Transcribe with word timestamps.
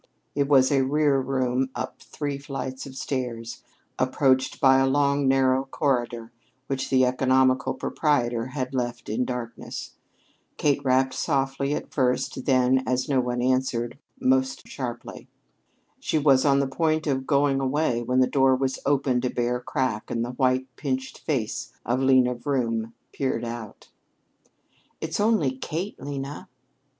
It 0.33 0.47
was 0.47 0.71
a 0.71 0.81
rear 0.81 1.19
room 1.21 1.69
up 1.75 2.01
three 2.01 2.39
flights 2.39 2.87
of 2.87 2.95
stairs, 2.95 3.61
approached 3.99 4.59
by 4.59 4.79
a 4.79 4.87
long, 4.87 5.27
narrow 5.27 5.65
corridor 5.65 6.31
which 6.65 6.89
the 6.89 7.05
economical 7.05 7.75
proprietor 7.75 8.47
had 8.47 8.73
left 8.73 9.09
in 9.09 9.25
darkness. 9.25 9.91
Kate 10.57 10.83
rapped 10.83 11.13
softly 11.13 11.75
at 11.75 11.93
first; 11.93 12.45
then, 12.45 12.81
as 12.87 13.07
no 13.07 13.19
one 13.21 13.43
answered, 13.43 13.99
most 14.19 14.67
sharply. 14.67 15.27
She 15.99 16.17
was 16.17 16.45
on 16.45 16.57
the 16.61 16.67
point 16.67 17.05
of 17.05 17.27
going 17.27 17.59
away 17.59 18.01
when 18.01 18.21
the 18.21 18.25
door 18.25 18.55
was 18.55 18.79
opened 18.87 19.23
a 19.25 19.29
bare 19.29 19.59
crack 19.59 20.09
and 20.09 20.25
the 20.25 20.31
white, 20.31 20.65
pinched 20.77 21.19
face 21.19 21.73
of 21.85 21.99
Lena 21.99 22.33
Vroom 22.33 22.95
peered 23.13 23.45
out. 23.45 23.89
"It's 24.99 25.19
only 25.19 25.57
Kate, 25.59 26.01
Lena!" 26.01 26.49